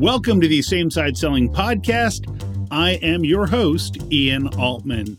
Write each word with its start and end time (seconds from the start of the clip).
Welcome 0.00 0.40
to 0.40 0.48
the 0.48 0.62
Same 0.62 0.90
Side 0.90 1.18
Selling 1.18 1.52
Podcast. 1.52 2.24
I 2.70 2.92
am 3.02 3.22
your 3.22 3.46
host, 3.46 3.98
Ian 4.10 4.48
Altman. 4.58 5.14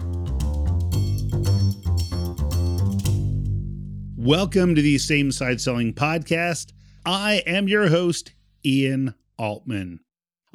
Welcome 4.18 4.74
to 4.74 4.82
the 4.82 4.98
Same 4.98 5.32
Side 5.32 5.62
Selling 5.62 5.94
Podcast. 5.94 6.72
I 7.06 7.44
am 7.46 7.68
your 7.68 7.90
host, 7.90 8.34
Ian 8.66 9.14
Altman. 9.38 10.00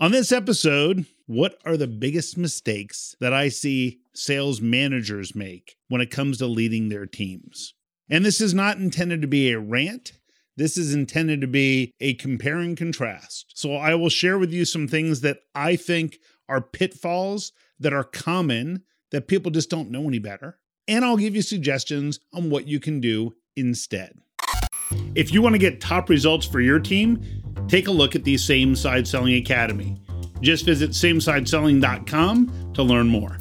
On 0.00 0.11
this 0.11 0.32
episode, 0.32 1.06
what 1.27 1.61
are 1.64 1.77
the 1.77 1.86
biggest 1.86 2.36
mistakes 2.36 3.14
that 3.20 3.32
I 3.32 3.48
see 3.48 4.00
sales 4.12 4.61
managers 4.61 5.36
make 5.36 5.77
when 5.86 6.00
it 6.00 6.11
comes 6.11 6.38
to 6.38 6.48
leading 6.48 6.88
their 6.88 7.06
teams? 7.06 7.74
And 8.11 8.24
this 8.24 8.40
is 8.40 8.52
not 8.52 8.79
intended 8.79 9.22
to 9.22 9.29
be 9.29 9.52
a 9.52 9.61
rant. 9.61 10.14
This 10.57 10.79
is 10.79 10.95
intended 10.95 11.43
to 11.43 11.46
be 11.46 11.93
a 12.00 12.14
compare 12.14 12.59
and 12.59 12.77
contrast. 12.77 13.52
So 13.54 13.75
I 13.75 13.94
will 13.94 14.08
share 14.08 14.39
with 14.39 14.53
you 14.53 14.64
some 14.64 14.89
things 14.89 15.21
that 15.21 15.40
I 15.54 15.76
think 15.76 16.18
are 16.48 16.62
pitfalls 16.62 17.53
that 17.79 17.93
are 17.93 18.04
common 18.04 18.82
that 19.11 19.29
people 19.29 19.50
just 19.50 19.68
don't 19.68 19.90
know 19.90 20.08
any 20.08 20.18
better. 20.18 20.58
And 20.89 21.04
I'll 21.04 21.18
give 21.18 21.36
you 21.36 21.43
suggestions 21.43 22.21
on 22.32 22.48
what 22.48 22.67
you 22.67 22.81
can 22.81 23.00
do 23.00 23.34
instead. 23.54 24.18
If 25.14 25.32
you 25.32 25.43
want 25.43 25.54
to 25.54 25.58
get 25.58 25.81
top 25.81 26.08
results 26.08 26.46
for 26.46 26.61
your 26.61 26.79
team, 26.79 27.23
take 27.68 27.89
a 27.89 27.93
look 27.93 28.14
at 28.14 28.25
the 28.25 28.39
Same 28.39 28.75
Side 28.75 29.07
Selling 29.07 29.34
Academy. 29.34 30.00
Just 30.40 30.64
visit 30.64 30.90
samesideselling.com 30.90 32.73
to 32.75 32.83
learn 32.83 33.09
more. 33.09 33.36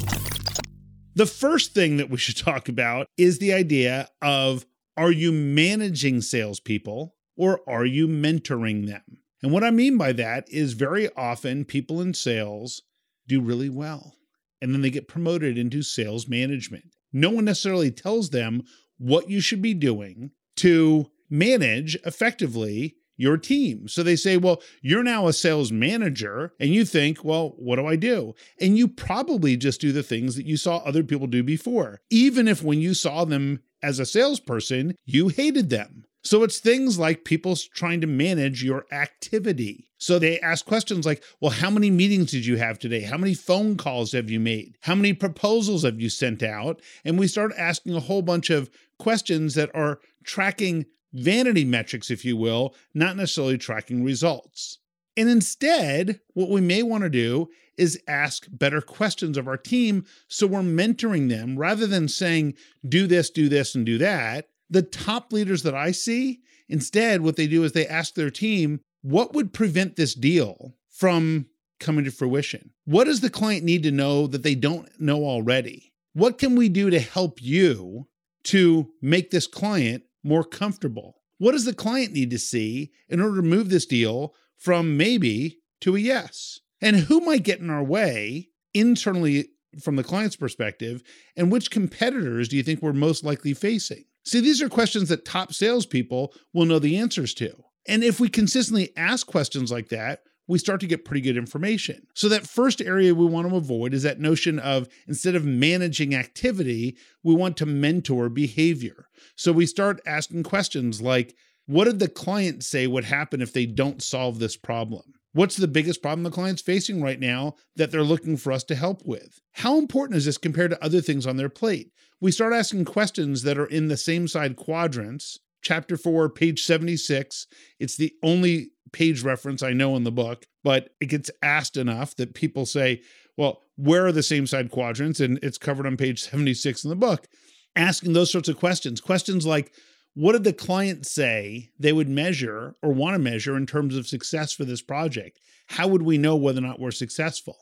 The 1.15 1.25
first 1.25 1.73
thing 1.73 1.97
that 1.97 2.09
we 2.09 2.17
should 2.17 2.37
talk 2.45 2.67
about 2.67 3.07
is 3.17 3.39
the 3.39 3.53
idea 3.53 4.09
of 4.21 4.65
are 4.97 5.11
you 5.11 5.31
managing 5.31 6.21
salespeople 6.21 7.15
or 7.35 7.61
are 7.67 7.85
you 7.85 8.07
mentoring 8.07 8.87
them? 8.87 9.03
And 9.41 9.51
what 9.51 9.63
I 9.63 9.71
mean 9.71 9.97
by 9.97 10.13
that 10.13 10.47
is 10.49 10.73
very 10.73 11.09
often 11.15 11.65
people 11.65 12.01
in 12.01 12.13
sales 12.13 12.81
do 13.27 13.41
really 13.41 13.69
well 13.69 14.15
and 14.61 14.73
then 14.73 14.81
they 14.81 14.89
get 14.89 15.07
promoted 15.07 15.57
into 15.57 15.83
sales 15.83 16.27
management. 16.27 16.85
No 17.11 17.29
one 17.29 17.45
necessarily 17.45 17.91
tells 17.91 18.29
them 18.29 18.63
what 18.97 19.29
you 19.29 19.41
should 19.41 19.61
be 19.61 19.73
doing 19.73 20.31
to 20.57 21.11
manage 21.29 21.95
effectively 22.05 22.95
your 23.17 23.37
team. 23.37 23.87
So 23.87 24.03
they 24.03 24.15
say, 24.15 24.37
well, 24.37 24.61
you're 24.81 25.03
now 25.03 25.27
a 25.27 25.33
sales 25.33 25.71
manager. 25.71 26.53
And 26.59 26.71
you 26.71 26.85
think, 26.85 27.23
well, 27.23 27.53
what 27.57 27.77
do 27.77 27.85
I 27.85 27.95
do? 27.95 28.33
And 28.59 28.77
you 28.77 28.87
probably 28.87 29.55
just 29.55 29.79
do 29.79 29.91
the 29.91 30.03
things 30.03 30.35
that 30.35 30.45
you 30.45 30.57
saw 30.57 30.77
other 30.77 31.03
people 31.03 31.27
do 31.27 31.43
before, 31.43 32.01
even 32.09 32.47
if 32.47 32.61
when 32.61 32.81
you 32.81 32.93
saw 32.93 33.23
them 33.25 33.59
as 33.81 33.99
a 33.99 34.05
salesperson, 34.05 34.95
you 35.05 35.29
hated 35.29 35.69
them. 35.69 36.05
So 36.23 36.41
it's 36.41 36.57
things 36.57 36.97
like 36.97 37.23
people 37.23 37.55
trying 37.75 38.01
to 38.01 38.07
manage 38.07 38.63
your 38.63 38.85
activity. 38.91 39.91
So 39.99 40.17
they 40.17 40.39
ask 40.39 40.65
questions 40.65 41.05
like, 41.05 41.23
well, 41.39 41.51
how 41.51 41.69
many 41.69 41.91
meetings 41.91 42.31
did 42.31 42.47
you 42.47 42.57
have 42.57 42.79
today? 42.79 43.01
How 43.01 43.17
many 43.17 43.35
phone 43.35 43.77
calls 43.77 44.11
have 44.13 44.29
you 44.29 44.39
made? 44.39 44.75
How 44.81 44.95
many 44.95 45.13
proposals 45.13 45.83
have 45.83 46.01
you 46.01 46.09
sent 46.09 46.41
out? 46.41 46.81
And 47.03 47.19
we 47.19 47.27
start 47.27 47.53
asking 47.57 47.95
a 47.95 47.99
whole 47.99 48.23
bunch 48.23 48.49
of 48.49 48.71
questions 48.97 49.53
that 49.53 49.69
are 49.75 49.99
tracking 50.23 50.85
vanity 51.13 51.63
metrics, 51.63 52.09
if 52.09 52.25
you 52.25 52.35
will, 52.35 52.73
not 52.93 53.15
necessarily 53.15 53.59
tracking 53.59 54.03
results. 54.03 54.79
And 55.17 55.29
instead, 55.29 56.19
what 56.33 56.49
we 56.49 56.61
may 56.61 56.83
want 56.83 57.03
to 57.03 57.09
do 57.09 57.49
is 57.77 58.01
ask 58.07 58.47
better 58.49 58.81
questions 58.81 59.37
of 59.37 59.47
our 59.47 59.57
team 59.57 60.05
so 60.27 60.47
we're 60.47 60.61
mentoring 60.61 61.29
them 61.29 61.57
rather 61.57 61.87
than 61.87 62.07
saying, 62.07 62.53
do 62.87 63.07
this, 63.07 63.29
do 63.29 63.49
this, 63.49 63.75
and 63.75 63.85
do 63.85 63.97
that. 63.97 64.47
The 64.69 64.81
top 64.81 65.31
leaders 65.31 65.63
that 65.63 65.75
I 65.75 65.91
see, 65.91 66.41
instead, 66.67 67.21
what 67.21 67.35
they 67.35 67.47
do 67.47 67.63
is 67.63 67.71
they 67.71 67.87
ask 67.87 68.15
their 68.15 68.31
team, 68.31 68.79
what 69.01 69.33
would 69.33 69.53
prevent 69.53 69.95
this 69.95 70.15
deal 70.15 70.75
from 70.89 71.47
coming 71.79 72.05
to 72.05 72.11
fruition? 72.11 72.71
What 72.85 73.05
does 73.05 73.21
the 73.21 73.29
client 73.29 73.63
need 73.63 73.83
to 73.83 73.91
know 73.91 74.27
that 74.27 74.43
they 74.43 74.55
don't 74.55 74.89
know 74.99 75.25
already? 75.25 75.93
What 76.13 76.37
can 76.37 76.55
we 76.55 76.69
do 76.69 76.89
to 76.89 76.99
help 76.99 77.41
you 77.41 78.07
to 78.45 78.91
make 79.01 79.31
this 79.31 79.47
client 79.47 80.03
more 80.23 80.43
comfortable? 80.43 81.21
What 81.37 81.51
does 81.51 81.65
the 81.65 81.73
client 81.73 82.13
need 82.13 82.31
to 82.31 82.39
see 82.39 82.91
in 83.09 83.19
order 83.19 83.35
to 83.37 83.47
move 83.47 83.69
this 83.69 83.85
deal 83.85 84.33
from 84.57 84.97
maybe 84.97 85.59
to 85.81 85.95
a 85.95 85.99
yes? 85.99 86.59
And 86.81 86.95
who 86.95 87.21
might 87.21 87.43
get 87.43 87.59
in 87.59 87.69
our 87.69 87.83
way 87.83 88.49
internally 88.73 89.49
from 89.81 89.95
the 89.95 90.03
client's 90.03 90.35
perspective? 90.35 91.01
And 91.35 91.51
which 91.51 91.71
competitors 91.71 92.47
do 92.47 92.57
you 92.57 92.63
think 92.63 92.81
we're 92.81 92.93
most 92.93 93.23
likely 93.23 93.53
facing? 93.53 94.05
See, 94.25 94.39
these 94.39 94.61
are 94.61 94.69
questions 94.69 95.09
that 95.09 95.25
top 95.25 95.53
salespeople 95.53 96.33
will 96.53 96.65
know 96.65 96.79
the 96.79 96.97
answers 96.97 97.33
to. 97.35 97.55
And 97.87 98.03
if 98.03 98.19
we 98.19 98.29
consistently 98.29 98.91
ask 98.97 99.27
questions 99.27 99.71
like 99.71 99.89
that, 99.89 100.21
we 100.47 100.59
start 100.59 100.79
to 100.81 100.87
get 100.87 101.05
pretty 101.05 101.21
good 101.21 101.37
information. 101.37 102.07
So, 102.13 102.29
that 102.29 102.47
first 102.47 102.81
area 102.81 103.15
we 103.15 103.25
want 103.25 103.49
to 103.49 103.55
avoid 103.55 103.93
is 103.93 104.03
that 104.03 104.19
notion 104.19 104.59
of 104.59 104.87
instead 105.07 105.35
of 105.35 105.45
managing 105.45 106.13
activity, 106.13 106.97
we 107.23 107.33
want 107.33 107.57
to 107.57 107.65
mentor 107.65 108.29
behavior. 108.29 109.07
So, 109.35 109.51
we 109.51 109.65
start 109.65 110.01
asking 110.05 110.43
questions 110.43 111.01
like, 111.01 111.35
what 111.65 111.85
did 111.85 111.99
the 111.99 112.07
client 112.07 112.63
say 112.63 112.87
would 112.87 113.05
happen 113.05 113.41
if 113.41 113.53
they 113.53 113.65
don't 113.65 114.01
solve 114.01 114.39
this 114.39 114.57
problem? 114.57 115.13
What's 115.33 115.57
the 115.57 115.67
biggest 115.67 116.01
problem 116.01 116.23
the 116.23 116.31
client's 116.31 116.61
facing 116.61 117.01
right 117.01 117.19
now 117.19 117.55
that 117.75 117.91
they're 117.91 118.03
looking 118.03 118.37
for 118.37 118.53
us 118.53 118.63
to 118.65 118.75
help 118.75 119.05
with? 119.05 119.41
How 119.53 119.77
important 119.77 120.15
is 120.17 120.25
this 120.25 120.37
compared 120.37 120.71
to 120.71 120.83
other 120.83 121.01
things 121.01 121.27
on 121.27 121.35
their 121.35 121.49
plate? 121.49 121.91
We 122.21 122.31
start 122.31 122.53
asking 122.53 122.85
questions 122.85 123.43
that 123.43 123.57
are 123.57 123.65
in 123.65 123.89
the 123.89 123.97
same 123.97 124.27
side 124.27 124.55
quadrants. 124.55 125.39
Chapter 125.61 125.97
4, 125.97 126.29
page 126.29 126.63
76. 126.63 127.47
It's 127.79 127.97
the 127.97 128.13
only 128.23 128.69
page 128.93 129.23
reference 129.23 129.61
I 129.61 129.73
know 129.73 129.95
in 129.97 130.05
the 130.05 130.11
book, 130.11 130.45
but 130.63 130.91
it 131.01 131.07
gets 131.07 131.29
asked 131.41 131.75
enough 131.75 132.15
that 132.15 132.33
people 132.33 132.65
say, 132.65 133.01
well, 133.35 133.61
where 133.75 134.05
are 134.05 134.11
the 134.13 134.23
same 134.23 134.47
side 134.47 134.71
quadrants? 134.71 135.19
And 135.19 135.37
it's 135.43 135.57
covered 135.57 135.85
on 135.85 135.97
page 135.97 136.21
76 136.21 136.83
in 136.85 136.89
the 136.89 136.95
book. 136.95 137.27
Asking 137.75 138.13
those 138.13 138.31
sorts 138.31 138.47
of 138.47 138.57
questions. 138.57 139.01
Questions 139.01 139.45
like, 139.45 139.73
what 140.15 140.31
did 140.31 140.45
the 140.45 140.53
client 140.53 141.05
say 141.05 141.71
they 141.77 141.93
would 141.93 142.09
measure 142.09 142.75
or 142.81 142.93
want 142.93 143.15
to 143.15 143.19
measure 143.19 143.55
in 143.57 143.65
terms 143.65 143.95
of 143.95 144.07
success 144.07 144.53
for 144.53 144.63
this 144.63 144.81
project? 144.81 145.39
How 145.67 145.87
would 145.87 146.01
we 146.01 146.17
know 146.17 146.37
whether 146.37 146.59
or 146.59 146.61
not 146.61 146.79
we're 146.79 146.91
successful? 146.91 147.57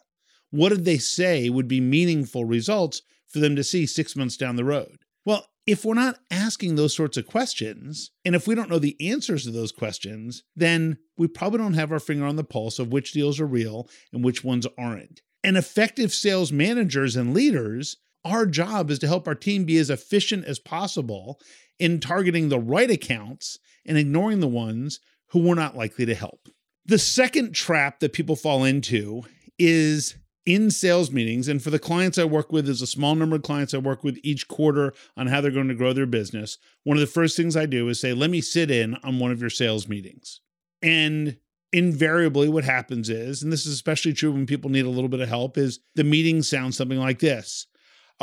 What 0.51 0.69
did 0.69 0.85
they 0.85 0.99
say 0.99 1.49
would 1.49 1.67
be 1.67 1.81
meaningful 1.81 2.45
results 2.45 3.01
for 3.27 3.39
them 3.39 3.55
to 3.55 3.63
see 3.63 3.87
six 3.87 4.15
months 4.15 4.37
down 4.37 4.55
the 4.55 4.63
road? 4.63 4.99
Well, 5.25 5.47
if 5.65 5.83
we're 5.83 5.95
not 5.95 6.19
asking 6.29 6.75
those 6.75 6.95
sorts 6.95 7.17
of 7.17 7.25
questions, 7.25 8.11
and 8.23 8.35
if 8.35 8.47
we 8.47 8.53
don't 8.53 8.69
know 8.69 8.79
the 8.79 8.97
answers 9.09 9.45
to 9.45 9.51
those 9.51 9.71
questions, 9.71 10.43
then 10.55 10.97
we 11.17 11.27
probably 11.27 11.57
don't 11.57 11.73
have 11.73 11.91
our 11.91 11.99
finger 11.99 12.25
on 12.25 12.35
the 12.35 12.43
pulse 12.43 12.77
of 12.77 12.91
which 12.91 13.13
deals 13.13 13.39
are 13.39 13.47
real 13.47 13.89
and 14.11 14.23
which 14.23 14.43
ones 14.43 14.67
aren't. 14.77 15.21
And 15.43 15.57
effective 15.57 16.13
sales 16.13 16.51
managers 16.51 17.15
and 17.15 17.33
leaders, 17.33 17.97
our 18.25 18.45
job 18.45 18.89
is 18.89 18.99
to 18.99 19.07
help 19.07 19.27
our 19.27 19.35
team 19.35 19.65
be 19.65 19.77
as 19.77 19.89
efficient 19.89 20.45
as 20.45 20.59
possible 20.59 21.39
in 21.79 21.99
targeting 21.99 22.49
the 22.49 22.59
right 22.59 22.89
accounts 22.89 23.59
and 23.85 23.97
ignoring 23.97 24.39
the 24.39 24.47
ones 24.47 24.99
who 25.27 25.39
we're 25.39 25.55
not 25.55 25.75
likely 25.75 26.05
to 26.05 26.15
help. 26.15 26.47
The 26.85 26.99
second 26.99 27.53
trap 27.53 27.99
that 27.99 28.13
people 28.13 28.35
fall 28.35 28.63
into 28.63 29.23
is 29.57 30.15
in 30.45 30.69
sales 30.69 31.11
meetings. 31.11 31.47
And 31.47 31.61
for 31.61 31.69
the 31.69 31.79
clients 31.79 32.17
I 32.17 32.25
work 32.25 32.51
with, 32.51 32.65
there's 32.65 32.81
a 32.81 32.87
small 32.87 33.15
number 33.15 33.37
of 33.37 33.43
clients 33.43 33.73
I 33.73 33.77
work 33.77 34.03
with 34.03 34.19
each 34.23 34.47
quarter 34.47 34.93
on 35.15 35.27
how 35.27 35.41
they're 35.41 35.51
going 35.51 35.69
to 35.69 35.75
grow 35.75 35.93
their 35.93 36.05
business. 36.05 36.57
One 36.83 36.97
of 36.97 37.01
the 37.01 37.07
first 37.07 37.37
things 37.37 37.55
I 37.55 37.65
do 37.65 37.87
is 37.87 37.99
say, 37.99 38.13
let 38.13 38.29
me 38.29 38.41
sit 38.41 38.69
in 38.69 38.95
on 39.03 39.19
one 39.19 39.31
of 39.31 39.41
your 39.41 39.49
sales 39.49 39.87
meetings. 39.87 40.41
And 40.81 41.37
invariably, 41.71 42.49
what 42.49 42.65
happens 42.65 43.09
is, 43.09 43.41
and 43.41 43.51
this 43.51 43.65
is 43.65 43.73
especially 43.73 44.13
true 44.13 44.31
when 44.31 44.45
people 44.45 44.69
need 44.69 44.85
a 44.85 44.89
little 44.89 45.09
bit 45.09 45.21
of 45.21 45.29
help, 45.29 45.57
is 45.57 45.79
the 45.95 46.03
meeting 46.03 46.43
sounds 46.43 46.77
something 46.77 46.99
like 46.99 47.19
this. 47.19 47.67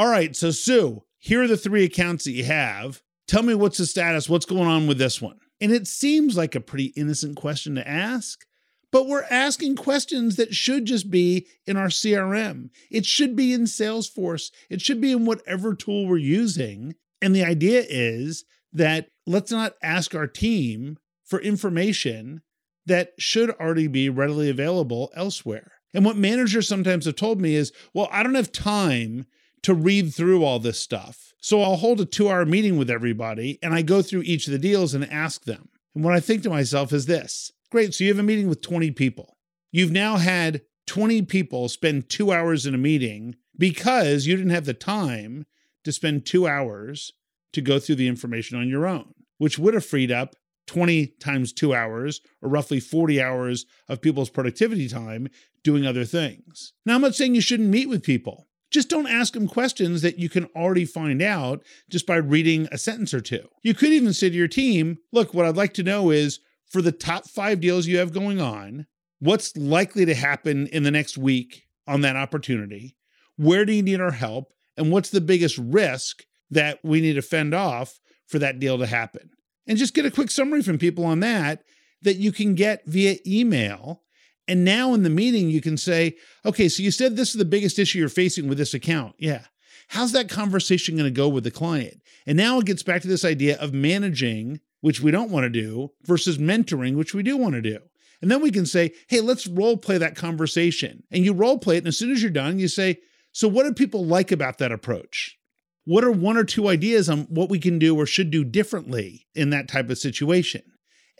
All 0.00 0.08
right, 0.08 0.34
so 0.34 0.50
Sue, 0.50 1.02
here 1.18 1.42
are 1.42 1.46
the 1.46 1.58
three 1.58 1.84
accounts 1.84 2.24
that 2.24 2.32
you 2.32 2.44
have. 2.44 3.02
Tell 3.28 3.42
me 3.42 3.54
what's 3.54 3.76
the 3.76 3.84
status, 3.84 4.30
what's 4.30 4.46
going 4.46 4.66
on 4.66 4.86
with 4.86 4.96
this 4.96 5.20
one? 5.20 5.36
And 5.60 5.72
it 5.72 5.86
seems 5.86 6.38
like 6.38 6.54
a 6.54 6.60
pretty 6.62 6.94
innocent 6.96 7.36
question 7.36 7.74
to 7.74 7.86
ask, 7.86 8.46
but 8.90 9.06
we're 9.06 9.26
asking 9.30 9.76
questions 9.76 10.36
that 10.36 10.54
should 10.54 10.86
just 10.86 11.10
be 11.10 11.46
in 11.66 11.76
our 11.76 11.88
CRM. 11.88 12.70
It 12.90 13.04
should 13.04 13.36
be 13.36 13.52
in 13.52 13.64
Salesforce. 13.64 14.50
It 14.70 14.80
should 14.80 15.02
be 15.02 15.12
in 15.12 15.26
whatever 15.26 15.74
tool 15.74 16.06
we're 16.06 16.16
using. 16.16 16.94
And 17.20 17.36
the 17.36 17.44
idea 17.44 17.84
is 17.86 18.46
that 18.72 19.08
let's 19.26 19.50
not 19.50 19.74
ask 19.82 20.14
our 20.14 20.26
team 20.26 20.96
for 21.26 21.42
information 21.42 22.40
that 22.86 23.12
should 23.18 23.50
already 23.50 23.86
be 23.86 24.08
readily 24.08 24.48
available 24.48 25.12
elsewhere. 25.14 25.72
And 25.92 26.06
what 26.06 26.16
managers 26.16 26.66
sometimes 26.66 27.04
have 27.04 27.16
told 27.16 27.38
me 27.38 27.54
is, 27.54 27.70
well, 27.92 28.08
I 28.10 28.22
don't 28.22 28.34
have 28.34 28.50
time 28.50 29.26
to 29.62 29.74
read 29.74 30.14
through 30.14 30.44
all 30.44 30.58
this 30.58 30.78
stuff. 30.78 31.34
So 31.40 31.62
I'll 31.62 31.76
hold 31.76 32.00
a 32.00 32.04
two 32.04 32.28
hour 32.28 32.44
meeting 32.44 32.76
with 32.76 32.90
everybody 32.90 33.58
and 33.62 33.74
I 33.74 33.82
go 33.82 34.02
through 34.02 34.22
each 34.22 34.46
of 34.46 34.52
the 34.52 34.58
deals 34.58 34.94
and 34.94 35.10
ask 35.10 35.44
them. 35.44 35.68
And 35.94 36.04
what 36.04 36.14
I 36.14 36.20
think 36.20 36.42
to 36.42 36.50
myself 36.50 36.92
is 36.92 37.06
this 37.06 37.52
great. 37.70 37.94
So 37.94 38.04
you 38.04 38.10
have 38.10 38.18
a 38.18 38.22
meeting 38.22 38.48
with 38.48 38.62
20 38.62 38.90
people. 38.92 39.36
You've 39.72 39.92
now 39.92 40.16
had 40.16 40.62
20 40.86 41.22
people 41.22 41.68
spend 41.68 42.08
two 42.08 42.32
hours 42.32 42.66
in 42.66 42.74
a 42.74 42.78
meeting 42.78 43.36
because 43.56 44.26
you 44.26 44.36
didn't 44.36 44.50
have 44.50 44.64
the 44.64 44.74
time 44.74 45.46
to 45.84 45.92
spend 45.92 46.26
two 46.26 46.48
hours 46.48 47.12
to 47.52 47.60
go 47.60 47.78
through 47.78 47.94
the 47.96 48.08
information 48.08 48.58
on 48.58 48.68
your 48.68 48.86
own, 48.86 49.14
which 49.38 49.58
would 49.58 49.74
have 49.74 49.84
freed 49.84 50.10
up 50.10 50.34
20 50.66 51.06
times 51.20 51.52
two 51.52 51.74
hours, 51.74 52.20
or 52.40 52.48
roughly 52.48 52.78
40 52.78 53.20
hours 53.20 53.66
of 53.88 54.00
people's 54.00 54.30
productivity 54.30 54.88
time 54.88 55.28
doing 55.64 55.84
other 55.84 56.04
things. 56.04 56.72
Now, 56.86 56.94
I'm 56.94 57.00
not 57.00 57.14
saying 57.14 57.34
you 57.34 57.40
shouldn't 57.40 57.68
meet 57.68 57.88
with 57.88 58.04
people. 58.04 58.46
Just 58.70 58.88
don't 58.88 59.08
ask 59.08 59.32
them 59.32 59.48
questions 59.48 60.02
that 60.02 60.18
you 60.18 60.28
can 60.28 60.44
already 60.56 60.84
find 60.84 61.20
out 61.20 61.64
just 61.88 62.06
by 62.06 62.16
reading 62.16 62.68
a 62.70 62.78
sentence 62.78 63.12
or 63.12 63.20
two. 63.20 63.48
You 63.62 63.74
could 63.74 63.90
even 63.90 64.12
say 64.12 64.30
to 64.30 64.36
your 64.36 64.48
team, 64.48 64.98
look, 65.12 65.34
what 65.34 65.44
I'd 65.44 65.56
like 65.56 65.74
to 65.74 65.82
know 65.82 66.10
is 66.10 66.40
for 66.68 66.80
the 66.80 66.92
top 66.92 67.28
five 67.28 67.60
deals 67.60 67.86
you 67.86 67.98
have 67.98 68.12
going 68.12 68.40
on, 68.40 68.86
what's 69.18 69.56
likely 69.56 70.04
to 70.04 70.14
happen 70.14 70.68
in 70.68 70.84
the 70.84 70.90
next 70.90 71.18
week 71.18 71.66
on 71.86 72.02
that 72.02 72.16
opportunity? 72.16 72.96
Where 73.36 73.64
do 73.64 73.72
you 73.72 73.82
need 73.82 74.00
our 74.00 74.12
help? 74.12 74.52
And 74.76 74.92
what's 74.92 75.10
the 75.10 75.20
biggest 75.20 75.58
risk 75.58 76.24
that 76.50 76.78
we 76.84 77.00
need 77.00 77.14
to 77.14 77.22
fend 77.22 77.54
off 77.54 78.00
for 78.26 78.38
that 78.38 78.60
deal 78.60 78.78
to 78.78 78.86
happen? 78.86 79.30
And 79.66 79.78
just 79.78 79.94
get 79.94 80.06
a 80.06 80.10
quick 80.10 80.30
summary 80.30 80.62
from 80.62 80.78
people 80.78 81.04
on 81.04 81.20
that 81.20 81.64
that 82.02 82.16
you 82.16 82.32
can 82.32 82.54
get 82.54 82.86
via 82.86 83.16
email 83.26 84.02
and 84.48 84.64
now 84.64 84.94
in 84.94 85.02
the 85.02 85.10
meeting, 85.10 85.48
you 85.50 85.60
can 85.60 85.76
say, 85.76 86.16
okay, 86.44 86.68
so 86.68 86.82
you 86.82 86.90
said 86.90 87.16
this 87.16 87.30
is 87.30 87.38
the 87.38 87.44
biggest 87.44 87.78
issue 87.78 87.98
you're 87.98 88.08
facing 88.08 88.48
with 88.48 88.58
this 88.58 88.74
account. 88.74 89.14
Yeah. 89.18 89.44
How's 89.88 90.12
that 90.12 90.28
conversation 90.28 90.96
going 90.96 91.04
to 91.06 91.10
go 91.10 91.28
with 91.28 91.44
the 91.44 91.50
client? 91.50 92.00
And 92.26 92.36
now 92.36 92.58
it 92.58 92.66
gets 92.66 92.82
back 92.82 93.02
to 93.02 93.08
this 93.08 93.24
idea 93.24 93.58
of 93.58 93.72
managing, 93.72 94.60
which 94.80 95.00
we 95.00 95.10
don't 95.10 95.30
want 95.30 95.44
to 95.44 95.50
do, 95.50 95.90
versus 96.02 96.38
mentoring, 96.38 96.96
which 96.96 97.14
we 97.14 97.22
do 97.22 97.36
want 97.36 97.54
to 97.54 97.62
do. 97.62 97.78
And 98.22 98.30
then 98.30 98.42
we 98.42 98.50
can 98.50 98.66
say, 98.66 98.92
hey, 99.08 99.20
let's 99.20 99.46
role 99.46 99.76
play 99.76 99.98
that 99.98 100.14
conversation. 100.16 101.02
And 101.10 101.24
you 101.24 101.32
role 101.32 101.58
play 101.58 101.76
it. 101.76 101.78
And 101.78 101.88
as 101.88 101.98
soon 101.98 102.12
as 102.12 102.22
you're 102.22 102.30
done, 102.30 102.58
you 102.58 102.68
say, 102.68 102.98
so 103.32 103.48
what 103.48 103.64
do 103.64 103.72
people 103.72 104.04
like 104.04 104.30
about 104.30 104.58
that 104.58 104.72
approach? 104.72 105.38
What 105.84 106.04
are 106.04 106.10
one 106.10 106.36
or 106.36 106.44
two 106.44 106.68
ideas 106.68 107.08
on 107.08 107.22
what 107.22 107.48
we 107.48 107.58
can 107.58 107.78
do 107.78 107.96
or 107.96 108.06
should 108.06 108.30
do 108.30 108.44
differently 108.44 109.26
in 109.34 109.50
that 109.50 109.68
type 109.68 109.88
of 109.90 109.98
situation? 109.98 110.62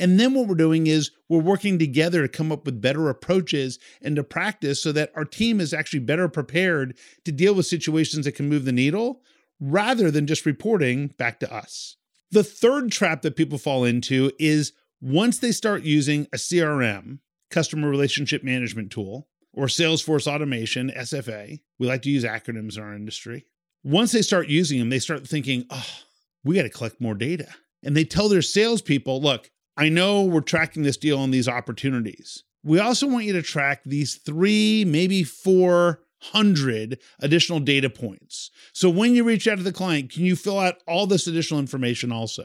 And 0.00 0.18
then 0.18 0.32
what 0.32 0.48
we're 0.48 0.54
doing 0.54 0.86
is 0.86 1.10
we're 1.28 1.40
working 1.40 1.78
together 1.78 2.22
to 2.22 2.28
come 2.28 2.50
up 2.50 2.64
with 2.64 2.80
better 2.80 3.10
approaches 3.10 3.78
and 4.00 4.16
to 4.16 4.24
practice 4.24 4.82
so 4.82 4.92
that 4.92 5.12
our 5.14 5.26
team 5.26 5.60
is 5.60 5.74
actually 5.74 6.00
better 6.00 6.26
prepared 6.26 6.96
to 7.26 7.30
deal 7.30 7.54
with 7.54 7.66
situations 7.66 8.24
that 8.24 8.32
can 8.32 8.48
move 8.48 8.64
the 8.64 8.72
needle 8.72 9.20
rather 9.60 10.10
than 10.10 10.26
just 10.26 10.46
reporting 10.46 11.08
back 11.18 11.38
to 11.40 11.54
us. 11.54 11.96
The 12.30 12.42
third 12.42 12.90
trap 12.90 13.20
that 13.22 13.36
people 13.36 13.58
fall 13.58 13.84
into 13.84 14.32
is 14.38 14.72
once 15.02 15.38
they 15.38 15.52
start 15.52 15.82
using 15.82 16.26
a 16.32 16.36
CRM, 16.36 17.18
customer 17.50 17.90
relationship 17.90 18.42
management 18.42 18.90
tool, 18.90 19.28
or 19.52 19.66
Salesforce 19.66 20.26
automation, 20.26 20.90
SFA, 20.96 21.60
we 21.78 21.86
like 21.86 22.02
to 22.02 22.10
use 22.10 22.24
acronyms 22.24 22.78
in 22.78 22.82
our 22.82 22.94
industry. 22.94 23.44
Once 23.82 24.12
they 24.12 24.22
start 24.22 24.48
using 24.48 24.78
them, 24.78 24.88
they 24.88 24.98
start 24.98 25.26
thinking, 25.26 25.66
oh, 25.68 25.86
we 26.42 26.54
got 26.54 26.62
to 26.62 26.70
collect 26.70 27.00
more 27.00 27.14
data. 27.14 27.48
And 27.82 27.96
they 27.96 28.04
tell 28.04 28.28
their 28.28 28.42
salespeople, 28.42 29.20
look, 29.20 29.50
I 29.80 29.88
know 29.88 30.24
we're 30.24 30.42
tracking 30.42 30.82
this 30.82 30.98
deal 30.98 31.18
on 31.18 31.30
these 31.30 31.48
opportunities. 31.48 32.44
We 32.62 32.78
also 32.78 33.06
want 33.06 33.24
you 33.24 33.32
to 33.32 33.40
track 33.40 33.80
these 33.86 34.16
three, 34.16 34.84
maybe 34.84 35.24
400 35.24 36.98
additional 37.20 37.60
data 37.60 37.88
points. 37.88 38.50
So 38.74 38.90
when 38.90 39.14
you 39.14 39.24
reach 39.24 39.48
out 39.48 39.56
to 39.56 39.64
the 39.64 39.72
client, 39.72 40.12
can 40.12 40.26
you 40.26 40.36
fill 40.36 40.58
out 40.58 40.74
all 40.86 41.06
this 41.06 41.26
additional 41.26 41.60
information 41.60 42.12
also? 42.12 42.44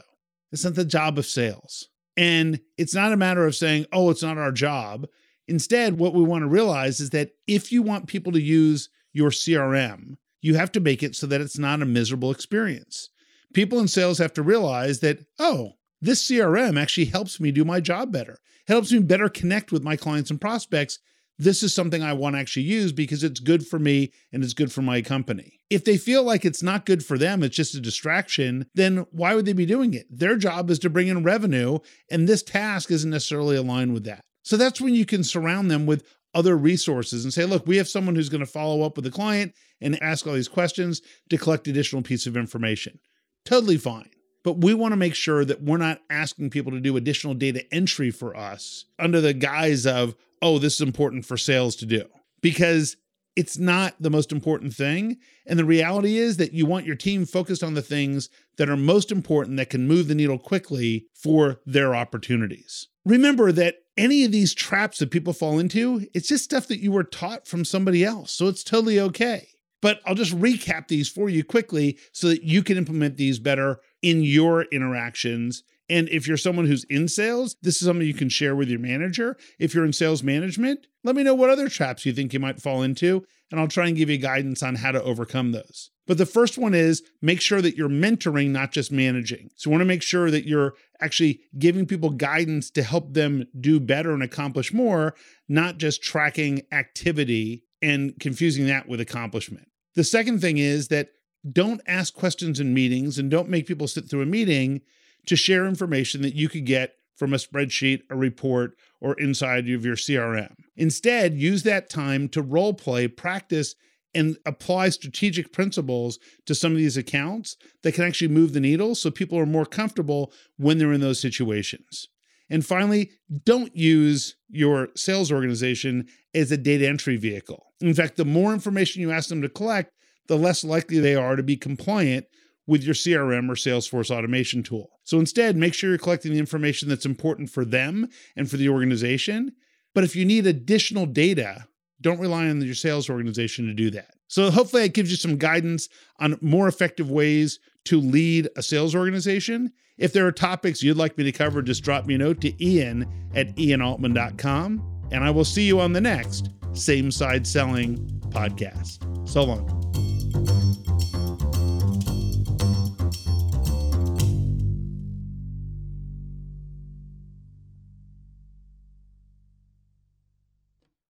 It's 0.53 0.63
not 0.63 0.75
the 0.75 0.85
job 0.85 1.17
of 1.17 1.25
sales. 1.25 1.89
And 2.15 2.61
it's 2.77 2.95
not 2.95 3.11
a 3.11 3.17
matter 3.17 3.45
of 3.45 3.53
saying, 3.53 3.87
oh, 3.91 4.11
it's 4.11 4.23
not 4.23 4.37
our 4.37 4.53
job. 4.53 5.05
Instead, 5.49 5.99
what 5.99 6.13
we 6.13 6.23
want 6.23 6.43
to 6.43 6.47
realize 6.47 7.01
is 7.01 7.09
that 7.09 7.31
if 7.47 7.69
you 7.69 7.81
want 7.81 8.07
people 8.07 8.31
to 8.31 8.41
use 8.41 8.87
your 9.11 9.29
CRM, 9.29 10.15
you 10.41 10.55
have 10.55 10.71
to 10.71 10.79
make 10.79 11.03
it 11.03 11.17
so 11.17 11.27
that 11.27 11.41
it's 11.41 11.57
not 11.57 11.81
a 11.81 11.85
miserable 11.85 12.31
experience. 12.31 13.09
People 13.53 13.79
in 13.79 13.89
sales 13.89 14.19
have 14.19 14.31
to 14.35 14.41
realize 14.41 15.01
that, 15.01 15.19
oh, 15.37 15.73
this 16.05 16.27
CRM 16.27 16.79
actually 16.79 17.05
helps 17.05 17.39
me 17.39 17.51
do 17.51 17.65
my 17.65 17.79
job 17.79 18.11
better. 18.11 18.39
It 18.67 18.71
helps 18.71 18.91
me 18.91 18.99
better 18.99 19.29
connect 19.29 19.71
with 19.71 19.83
my 19.83 19.95
clients 19.95 20.29
and 20.29 20.41
prospects. 20.41 20.99
This 21.37 21.63
is 21.63 21.73
something 21.73 22.01
I 22.01 22.13
want 22.13 22.35
to 22.35 22.39
actually 22.39 22.63
use 22.63 22.91
because 22.91 23.23
it's 23.23 23.39
good 23.39 23.67
for 23.67 23.77
me 23.77 24.11
and 24.31 24.43
it's 24.43 24.53
good 24.53 24.71
for 24.71 24.81
my 24.81 25.01
company. 25.01 25.59
If 25.69 25.83
they 25.83 25.97
feel 25.97 26.23
like 26.23 26.45
it's 26.45 26.63
not 26.63 26.85
good 26.85 27.05
for 27.05 27.17
them, 27.17 27.43
it's 27.43 27.55
just 27.55 27.75
a 27.75 27.81
distraction, 27.81 28.67
then 28.73 29.05
why 29.11 29.35
would 29.35 29.45
they 29.45 29.53
be 29.53 29.65
doing 29.65 29.93
it? 29.93 30.05
Their 30.09 30.37
job 30.37 30.69
is 30.69 30.79
to 30.79 30.89
bring 30.89 31.07
in 31.07 31.23
revenue, 31.23 31.79
and 32.09 32.27
this 32.27 32.43
task 32.43 32.89
isn't 32.91 33.09
necessarily 33.09 33.57
aligned 33.57 33.93
with 33.93 34.05
that. 34.05 34.21
So 34.43 34.55
that's 34.55 34.79
when 34.79 34.93
you 34.93 35.05
can 35.05 35.23
surround 35.23 35.69
them 35.69 35.85
with 35.85 36.07
other 36.33 36.55
resources 36.55 37.23
and 37.23 37.33
say, 37.33 37.45
look, 37.45 37.65
we 37.65 37.77
have 37.77 37.89
someone 37.89 38.15
who's 38.15 38.29
going 38.29 38.41
to 38.41 38.45
follow 38.45 38.83
up 38.83 38.95
with 38.95 39.05
the 39.05 39.11
client 39.11 39.53
and 39.81 40.01
ask 40.01 40.25
all 40.25 40.33
these 40.33 40.47
questions 40.47 41.01
to 41.29 41.37
collect 41.37 41.67
additional 41.67 42.01
piece 42.01 42.27
of 42.27 42.37
information. 42.37 42.99
Totally 43.45 43.77
fine 43.77 44.09
but 44.45 44.59
we 44.59 44.75
want 44.75 44.91
to 44.91 44.97
make 44.97 45.15
sure 45.15 45.43
that 45.43 45.63
we're 45.63 45.75
not 45.77 46.01
asking 46.09 46.51
people 46.51 46.71
to 46.71 46.79
do 46.79 46.95
additional 46.95 47.33
data 47.33 47.65
entry 47.73 48.11
for 48.11 48.37
us 48.37 48.85
under 48.99 49.19
the 49.19 49.33
guise 49.33 49.87
of, 49.87 50.15
oh, 50.39 50.59
this 50.59 50.75
is 50.75 50.81
important 50.81 51.25
for 51.25 51.35
sales 51.35 51.75
to 51.77 51.85
do. 51.87 52.05
Because 52.41 52.95
it's 53.35 53.57
not 53.57 53.95
the 53.99 54.11
most 54.11 54.31
important 54.31 54.75
thing. 54.75 55.17
And 55.47 55.57
the 55.57 55.65
reality 55.65 56.17
is 56.17 56.37
that 56.37 56.53
you 56.53 56.67
want 56.67 56.85
your 56.85 56.95
team 56.95 57.25
focused 57.25 57.63
on 57.63 57.73
the 57.73 57.81
things 57.81 58.29
that 58.57 58.69
are 58.69 58.77
most 58.77 59.11
important 59.11 59.57
that 59.57 59.71
can 59.71 59.87
move 59.87 60.07
the 60.07 60.15
needle 60.15 60.37
quickly 60.37 61.07
for 61.15 61.59
their 61.65 61.95
opportunities. 61.95 62.87
Remember 63.03 63.51
that 63.51 63.77
any 63.97 64.25
of 64.25 64.31
these 64.31 64.53
traps 64.53 64.99
that 64.99 65.09
people 65.09 65.33
fall 65.33 65.57
into, 65.57 66.05
it's 66.13 66.27
just 66.27 66.43
stuff 66.43 66.67
that 66.67 66.81
you 66.81 66.91
were 66.91 67.03
taught 67.03 67.47
from 67.47 67.65
somebody 67.65 68.03
else. 68.03 68.31
So 68.31 68.47
it's 68.47 68.63
totally 68.63 68.99
okay. 68.99 69.47
But 69.81 70.01
I'll 70.05 70.15
just 70.15 70.35
recap 70.37 70.87
these 70.87 71.09
for 71.09 71.29
you 71.29 71.43
quickly 71.43 71.99
so 72.11 72.27
that 72.29 72.43
you 72.43 72.63
can 72.63 72.77
implement 72.77 73.17
these 73.17 73.37
better 73.37 73.81
in 74.05 74.21
your 74.21 74.63
interactions. 74.71 75.63
And 75.89 76.07
if 76.09 76.27
you're 76.27 76.37
someone 76.37 76.67
who's 76.67 76.83
in 76.85 77.07
sales, 77.07 77.55
this 77.63 77.81
is 77.81 77.87
something 77.87 78.05
you 78.05 78.13
can 78.13 78.29
share 78.29 78.55
with 78.55 78.69
your 78.69 78.79
manager. 78.79 79.35
If 79.59 79.73
you're 79.73 79.83
in 79.83 79.93
sales 79.93 80.21
management, 80.21 80.85
let 81.03 81.15
me 81.15 81.23
know 81.23 81.33
what 81.33 81.49
other 81.49 81.69
traps 81.69 82.05
you 82.05 82.13
think 82.13 82.31
you 82.31 82.39
might 82.39 82.61
fall 82.61 82.83
into, 82.83 83.25
and 83.49 83.59
I'll 83.59 83.67
try 83.67 83.87
and 83.87 83.97
give 83.97 84.11
you 84.11 84.19
guidance 84.19 84.61
on 84.61 84.75
how 84.75 84.91
to 84.91 85.01
overcome 85.01 85.53
those. 85.53 85.89
But 86.05 86.19
the 86.19 86.27
first 86.27 86.59
one 86.59 86.75
is 86.75 87.01
make 87.23 87.41
sure 87.41 87.63
that 87.63 87.75
you're 87.75 87.89
mentoring, 87.89 88.49
not 88.49 88.71
just 88.71 88.91
managing. 88.91 89.49
So, 89.55 89.69
you 89.69 89.71
want 89.71 89.81
to 89.81 89.85
make 89.85 90.03
sure 90.03 90.29
that 90.29 90.45
you're 90.45 90.75
actually 91.01 91.41
giving 91.57 91.87
people 91.87 92.11
guidance 92.11 92.69
to 92.71 92.83
help 92.83 93.13
them 93.15 93.47
do 93.59 93.79
better 93.79 94.11
and 94.11 94.21
accomplish 94.21 94.71
more, 94.71 95.15
not 95.49 95.79
just 95.79 96.03
tracking 96.03 96.61
activity 96.71 97.63
and 97.81 98.13
confusing 98.19 98.67
that 98.67 98.87
with 98.87 99.01
accomplishment. 99.01 99.67
The 99.95 100.03
second 100.03 100.41
thing 100.41 100.59
is 100.59 100.89
that 100.89 101.09
don't 101.51 101.81
ask 101.87 102.13
questions 102.13 102.59
in 102.59 102.73
meetings 102.73 103.17
and 103.17 103.29
don't 103.29 103.49
make 103.49 103.67
people 103.67 103.87
sit 103.87 104.09
through 104.09 104.21
a 104.21 104.27
meeting 104.27 104.81
to 105.27 105.35
share 105.35 105.65
information 105.65 106.21
that 106.21 106.35
you 106.35 106.49
could 106.49 106.65
get 106.65 106.93
from 107.15 107.33
a 107.33 107.37
spreadsheet, 107.37 108.01
a 108.09 108.15
report, 108.15 108.75
or 108.99 109.13
inside 109.19 109.69
of 109.69 109.85
your 109.85 109.95
CRM. 109.95 110.53
Instead, 110.75 111.35
use 111.35 111.63
that 111.63 111.89
time 111.89 112.27
to 112.29 112.41
role 112.41 112.73
play, 112.73 113.07
practice, 113.07 113.75
and 114.13 114.37
apply 114.45 114.89
strategic 114.89 115.51
principles 115.51 116.19
to 116.45 116.55
some 116.55 116.71
of 116.71 116.77
these 116.77 116.97
accounts 116.97 117.57
that 117.83 117.93
can 117.93 118.05
actually 118.05 118.29
move 118.29 118.53
the 118.53 118.59
needle 118.59 118.95
so 118.95 119.11
people 119.11 119.37
are 119.37 119.45
more 119.45 119.65
comfortable 119.65 120.31
when 120.57 120.77
they're 120.77 120.93
in 120.93 121.01
those 121.01 121.19
situations. 121.19 122.07
And 122.49 122.65
finally, 122.65 123.11
don't 123.43 123.75
use 123.75 124.35
your 124.49 124.89
sales 124.95 125.31
organization 125.31 126.07
as 126.33 126.51
a 126.51 126.57
data 126.57 126.87
entry 126.87 127.17
vehicle. 127.17 127.65
In 127.81 127.93
fact, 127.93 128.17
the 128.17 128.25
more 128.25 128.53
information 128.53 129.01
you 129.01 129.11
ask 129.11 129.29
them 129.29 129.41
to 129.41 129.49
collect, 129.49 129.91
the 130.27 130.37
less 130.37 130.63
likely 130.63 130.99
they 130.99 131.15
are 131.15 131.35
to 131.35 131.43
be 131.43 131.57
compliant 131.57 132.25
with 132.67 132.83
your 132.83 132.95
CRM 132.95 133.49
or 133.49 133.55
Salesforce 133.55 134.09
automation 134.09 134.63
tool. 134.63 134.89
So 135.03 135.19
instead, 135.19 135.55
make 135.55 135.73
sure 135.73 135.89
you're 135.89 135.99
collecting 135.99 136.33
the 136.33 136.39
information 136.39 136.89
that's 136.89 137.05
important 137.05 137.49
for 137.49 137.63
them 137.63 138.09
and 138.35 138.49
for 138.49 138.57
the 138.57 138.69
organization. 138.69 139.53
But 139.93 140.03
if 140.03 140.15
you 140.15 140.25
need 140.25 140.47
additional 140.47 141.05
data, 141.05 141.67
don't 142.01 142.19
rely 142.19 142.47
on 142.47 142.61
your 142.61 142.75
sales 142.75 143.09
organization 143.09 143.67
to 143.67 143.73
do 143.73 143.89
that. 143.91 144.15
So 144.27 144.49
hopefully, 144.49 144.83
it 144.83 144.93
gives 144.93 145.11
you 145.11 145.17
some 145.17 145.37
guidance 145.37 145.87
on 146.19 146.37
more 146.41 146.67
effective 146.67 147.09
ways 147.11 147.59
to 147.85 148.01
lead 148.01 148.49
a 148.57 148.63
sales 148.63 148.95
organization. 148.95 149.71
If 149.97 150.11
there 150.11 150.27
are 150.27 150.31
topics 150.31 150.83
you'd 150.83 150.97
like 150.97 151.17
me 151.17 151.23
to 151.23 151.31
cover, 151.31 151.61
just 151.61 151.83
drop 151.83 152.05
me 152.05 152.15
a 152.15 152.17
note 152.17 152.41
to 152.41 152.65
ian 152.65 153.07
at 153.35 153.55
ianaltman.com. 153.55 155.07
And 155.11 155.23
I 155.23 155.29
will 155.29 155.45
see 155.45 155.63
you 155.63 155.79
on 155.79 155.93
the 155.93 156.01
next 156.01 156.49
Same 156.73 157.11
Side 157.11 157.45
Selling 157.45 157.97
podcast. 158.29 159.29
So 159.29 159.43
long. 159.43 159.74